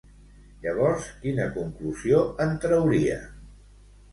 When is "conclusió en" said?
1.57-2.57